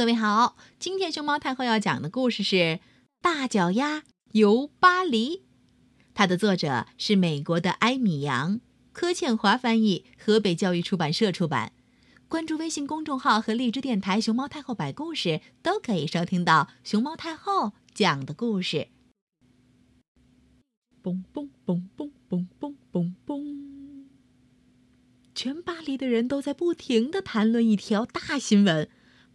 [0.00, 2.56] 各位好，今天熊猫太后要讲的故事是
[3.20, 5.36] 《大脚丫游巴黎》，
[6.14, 8.60] 它的作者是美国的埃米扬，
[8.94, 11.72] 柯倩华翻译，河北教育出版社出版。
[12.28, 18.88] 关注微信公众号和荔枝电台“熊猫太后摆故事”，都可以收听到熊猫太后讲的故事。
[21.02, 24.06] 嘣嘣嘣嘣嘣嘣嘣嘣！
[25.34, 28.88] 全巴黎的人都在不停的谈论一条大新闻。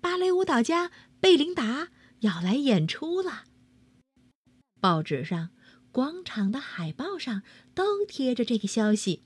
[0.06, 3.46] 芭蕾舞蹈家贝琳达要来演出了。
[4.80, 5.50] 报纸上、
[5.92, 7.42] 广场的海报上
[7.74, 9.24] 都贴着这个消息，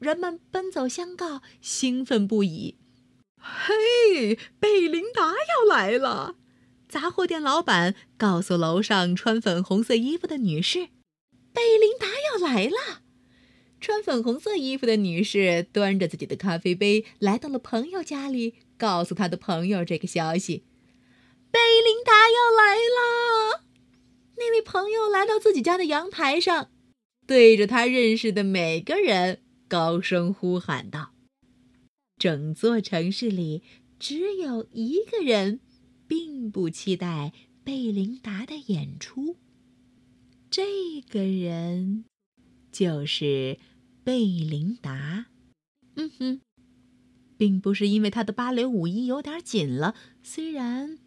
[0.00, 2.76] 人们奔走相告，兴奋不已。
[3.40, 6.34] 嘿，贝琳达要来了！
[6.88, 10.88] 杂货店老板告诉楼上穿粉红色衣服的女士
[11.54, 13.02] ：“贝琳达要来了。”
[13.80, 18.54] 穿粉红色衣服的女士端着自己的咖啡杯来到了朋友家里。
[18.76, 20.64] 告诉他的朋友这个消息：
[21.50, 23.64] 贝琳达要来了。
[24.36, 26.70] 那位朋友来到自己家的阳台上，
[27.26, 31.12] 对着他认识的每个人高声呼喊道
[32.18, 33.62] ：“整座城市里
[33.98, 35.60] 只有一个人，
[36.06, 37.32] 并不期待
[37.64, 39.36] 贝琳达的演出。
[40.50, 42.04] 这个人
[42.70, 43.58] 就是
[44.04, 45.26] 贝琳达。”
[45.96, 46.40] 嗯哼。
[47.36, 50.98] 并不是因为他的芭蕾舞衣有点紧了，虽然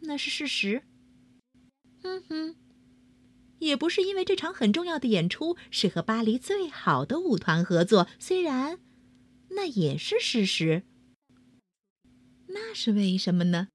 [0.00, 0.82] 那是事实。
[2.02, 2.54] 哼哼，
[3.58, 8.78] 也不是因为这场很重要的演出是和巴黎最好的舞团合作，虽然
[9.50, 10.84] 那也是事实。
[12.48, 13.68] 那是为什么呢？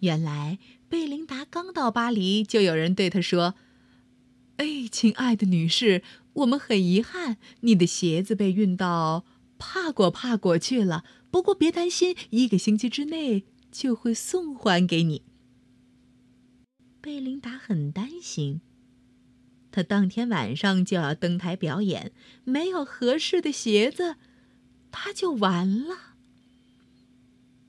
[0.00, 3.54] 原来贝琳达刚到巴黎，就有人对她说
[4.58, 6.02] ：“哎，亲爱的女士，
[6.34, 9.24] 我们很遗憾，你的鞋子被运到。”
[9.58, 15.22] 帕果帕果去了，不过别担心，一个星期之内就会送还给你。
[17.00, 18.60] 贝琳达很担心，
[19.70, 22.12] 她当天晚上就要登台表演，
[22.44, 24.16] 没有合适的鞋子，
[24.90, 25.96] 她就完了。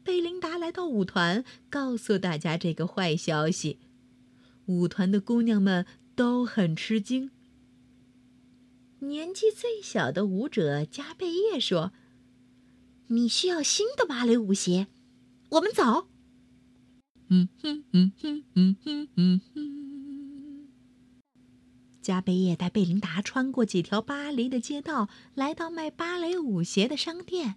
[0.03, 3.79] 贝琳达来到舞团，告诉大家这个坏消息，
[4.65, 5.85] 舞团的姑娘们
[6.15, 7.31] 都很吃惊。
[8.99, 11.93] 年纪最小的舞者加贝叶说
[13.07, 14.87] ：“你需要新的芭蕾舞鞋，
[15.51, 16.07] 我们走。”
[17.29, 20.67] 嗯哼嗯哼嗯哼嗯哼。
[22.01, 27.55] 加贝叶带贝琳达穿过几条巴黎的街道，来到卖芭蕾舞鞋的商店。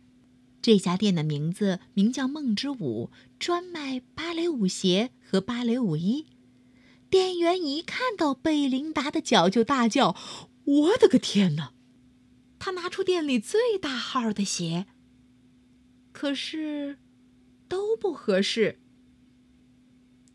[0.61, 3.11] 这家店的名字名叫“梦之舞”，
[3.41, 6.27] 专卖芭蕾舞鞋和芭蕾舞衣。
[7.11, 10.15] 店员一看到贝琳达的脚，就大叫。
[10.65, 11.73] 我的个天哪！
[12.59, 14.87] 他拿出店里最大号的鞋，
[16.13, 16.99] 可是
[17.69, 18.79] 都不合适。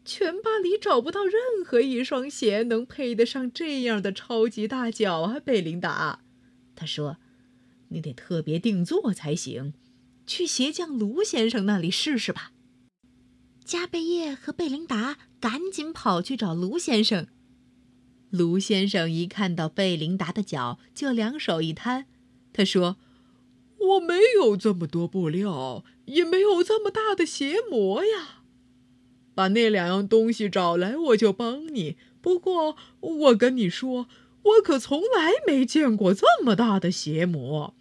[0.03, 1.33] 全巴黎找不到任
[1.65, 6.21] 何一双鞋能配得上这样的超级大脚啊，贝琳达。
[6.75, 7.17] 他说
[7.89, 9.73] ：“你得特别定做才行，
[10.25, 12.51] 去鞋匠卢先生那里试试吧。”
[13.63, 17.27] 加贝叶和贝琳达赶紧跑去找卢先生。
[18.29, 22.05] 卢先生一看到贝琳达的脚，就两手一摊。
[22.51, 22.97] 他说
[23.79, 28.43] ：“我没有这么多布料，也没有这么大的鞋模呀。
[29.33, 31.95] 把那两样东西找来，我就帮你。
[32.21, 34.07] 不过我跟你说，
[34.41, 37.75] 我可从来没见过这么大的鞋模。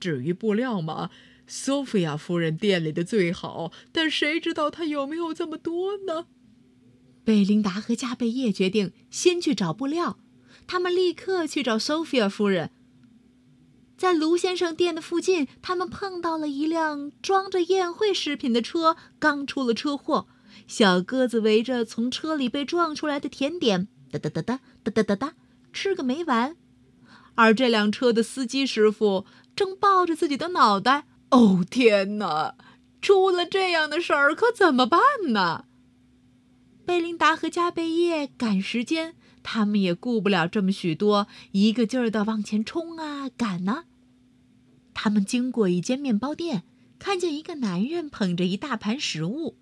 [0.00, 1.10] 至于布料嘛，
[1.46, 6.26] 索菲亚夫人店里的最好，但谁知道她有没有这么多呢？”
[7.28, 10.18] 贝琳达和加贝叶决定先去找布料，
[10.66, 12.70] 他们立刻去找 Sophia 夫人。
[13.98, 20.26] 在卢先生店的附近，他们碰到了一辆装着宴会食品的车，刚出了车祸。
[20.66, 25.34] 小鸽子围着从车里被撞出来的甜点，哒哒哒哒哒哒哒哒，
[25.70, 26.56] 吃个没完。
[27.34, 32.54] 而这辆车的司机师傅正抱着自己的脑袋，哦天哪！
[33.02, 34.98] 出了这样的事儿，可怎么办
[35.34, 35.66] 呢？
[36.88, 43.84] 贝琳达和加贝叶赶时间，他们也顾不了这么许多，一个劲儿的往前冲啊，赶呢。
[44.94, 46.64] 他们经过一间面包店，
[46.98, 49.58] 看见一个男人捧着一大盘食物，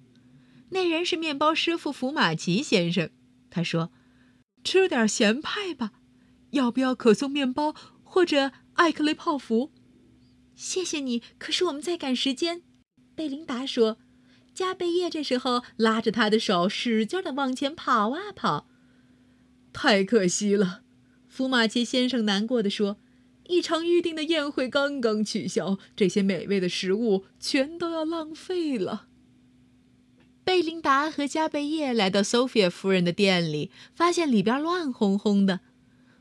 [0.70, 3.10] 那人是面包师傅福马奇先生。
[3.50, 3.90] 他说
[4.62, 5.94] ：“吃点咸派吧，
[6.50, 7.74] 要不要可颂面包
[8.04, 9.72] 或者艾克雷泡芙？”
[10.54, 12.62] 谢谢你，可是我们在赶时间。”
[13.16, 13.98] 贝琳达说。
[14.56, 18.66] 加贝叶这时候拉着他的手，使劲的往前跑啊跑。
[19.74, 20.80] 太可惜了，
[21.28, 22.96] 福马奇先生难过的说
[23.48, 29.08] ：“一场预定的宴会刚刚取消，这些美味的食物全都要浪费了。”
[30.42, 35.60] 贝琳达和加贝叶来到 Sophia 夫人的店里，发现里边乱哄哄的。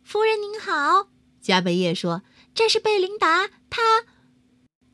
[0.03, 1.07] 夫人您好，
[1.39, 2.23] 加贝叶说
[2.53, 4.03] ：“这是贝琳达，她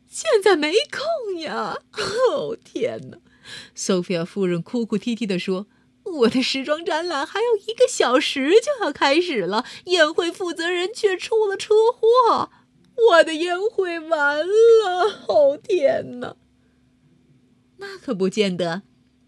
[0.07, 3.17] 现在没空呀。”哦，天哪
[3.75, 5.67] 索菲亚夫人哭哭啼啼地说
[6.03, 12.51] ：“我的时装展览还有一个小时就要开始了，宴会负责人却出了车祸，
[13.09, 15.25] 我的宴会完了！
[15.27, 16.35] 哦，天哪！”
[17.77, 18.83] 那可不见得，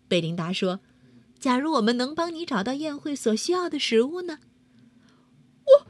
[0.08, 0.80] 贝琳达说
[1.40, 4.40] ：“假如我们能帮你找到宴会所需要的食物呢？”
[5.66, 5.88] 我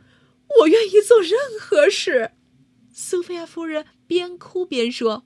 [0.62, 2.32] 我愿意做任何事，
[2.94, 5.26] 苏菲亚夫人边哭边说：“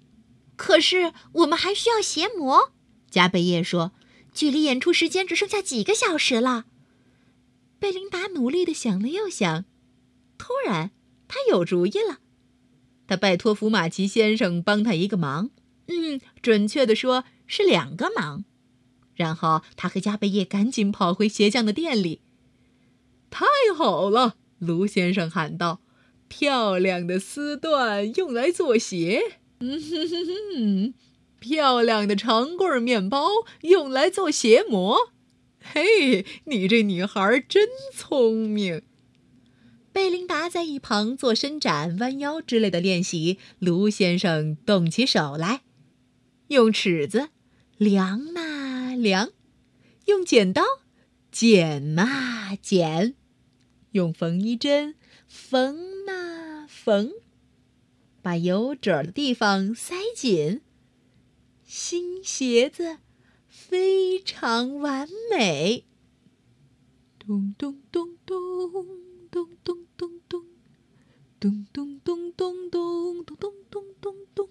[0.55, 2.71] 可是我们还需要鞋模，
[3.09, 3.91] 加贝叶说
[4.33, 6.65] ：“距离演出时间只剩下几个小时了。”
[7.79, 9.65] 贝琳达努力地想了又想，
[10.37, 10.91] 突然
[11.27, 12.19] 她有主意了。
[13.07, 15.49] 他拜托福马奇先生帮他一个忙，
[15.87, 18.45] 嗯，准确的说是两个忙。
[19.15, 22.21] 然后他和加贝叶赶紧跑回鞋匠的店里。
[23.29, 23.45] 太
[23.75, 25.81] 好了，卢先生喊道
[26.29, 30.93] ：“漂亮的丝缎用来做鞋，嗯哼哼哼，
[31.39, 33.27] 漂亮的长棍面包
[33.61, 35.11] 用来做鞋模。
[35.61, 38.81] 嘿，你这女孩真聪明。”
[39.93, 43.37] 贝琳达在一旁做伸展、弯腰之类的练习。
[43.59, 45.61] 卢先生动起手来，
[46.47, 47.29] 用尺子
[47.77, 49.29] 量呐量，
[50.05, 50.63] 用剪刀
[51.29, 53.15] 剪呐剪，
[53.91, 54.95] 用缝衣针
[55.27, 57.11] 缝呐缝，
[58.21, 60.61] 把有褶的地方塞紧。
[61.63, 62.97] 新鞋子
[63.47, 65.85] 非常完美。
[67.19, 68.37] 咚咚咚咚。
[69.31, 70.43] 咚咚咚咚，
[71.39, 74.49] 咚咚咚咚咚咚咚咚咚咚。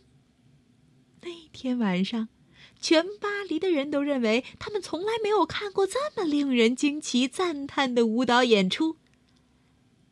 [1.21, 2.31] 那天晚上，
[2.81, 8.97] 全巴黎的人都认为他们从来没有看过这么令人惊奇赞叹的舞蹈演出。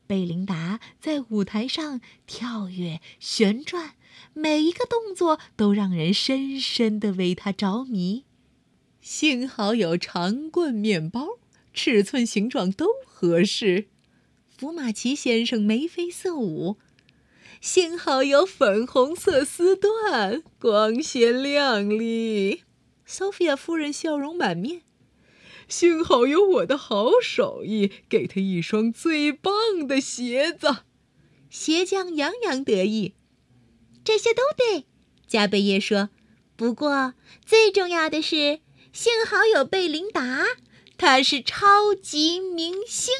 [0.09, 3.93] 贝琳达在舞台上跳跃、旋转，
[4.33, 8.25] 每一个动作都让人深深的为她着迷。
[9.03, 11.39] 幸好有长棍面包，
[11.75, 13.89] 尺寸、形状都合适。
[14.47, 16.79] 福马奇先生眉飞色舞，
[17.61, 22.63] 幸好有粉红色丝缎，光鲜亮丽。
[23.05, 24.83] 索菲亚夫人笑容满面，
[25.69, 30.79] 幸好有我的好手艺，给他一双最棒的鞋子。
[31.50, 33.15] 鞋匠洋洋得意，
[34.03, 34.87] 这些都对。
[35.26, 36.09] 加贝叶说
[36.56, 38.61] ：“不过最重要的是，
[38.93, 40.47] 幸好有贝琳达，
[40.97, 43.14] 她是超级明星。”